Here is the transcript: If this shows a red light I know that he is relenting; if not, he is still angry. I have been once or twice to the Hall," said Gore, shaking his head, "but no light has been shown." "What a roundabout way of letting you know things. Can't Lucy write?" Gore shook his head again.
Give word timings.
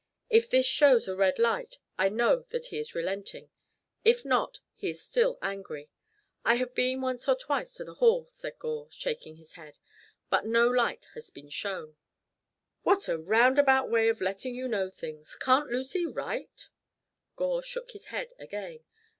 If 0.31 0.49
this 0.49 0.65
shows 0.65 1.07
a 1.07 1.15
red 1.15 1.37
light 1.37 1.77
I 1.95 2.09
know 2.09 2.43
that 2.49 2.65
he 2.65 2.79
is 2.79 2.95
relenting; 2.95 3.51
if 4.03 4.25
not, 4.25 4.59
he 4.73 4.89
is 4.89 5.05
still 5.05 5.37
angry. 5.43 5.91
I 6.43 6.55
have 6.55 6.73
been 6.73 7.01
once 7.01 7.27
or 7.27 7.35
twice 7.35 7.75
to 7.75 7.83
the 7.83 7.93
Hall," 7.93 8.27
said 8.31 8.57
Gore, 8.57 8.87
shaking 8.89 9.35
his 9.35 9.53
head, 9.53 9.77
"but 10.31 10.43
no 10.43 10.67
light 10.67 11.05
has 11.13 11.29
been 11.29 11.49
shown." 11.51 11.97
"What 12.81 13.07
a 13.09 13.19
roundabout 13.19 13.91
way 13.91 14.09
of 14.09 14.21
letting 14.21 14.55
you 14.55 14.67
know 14.67 14.89
things. 14.89 15.35
Can't 15.35 15.69
Lucy 15.69 16.07
write?" 16.07 16.69
Gore 17.35 17.61
shook 17.61 17.91
his 17.91 18.05
head 18.07 18.33
again. 18.39 18.79